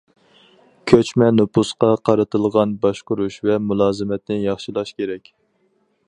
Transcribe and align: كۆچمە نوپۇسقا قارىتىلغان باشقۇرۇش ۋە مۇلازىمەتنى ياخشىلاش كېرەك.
كۆچمە 0.91 1.25
نوپۇسقا 1.33 1.89
قارىتىلغان 2.09 2.73
باشقۇرۇش 2.85 3.37
ۋە 3.49 3.59
مۇلازىمەتنى 3.67 4.39
ياخشىلاش 4.47 4.93
كېرەك. 5.03 5.31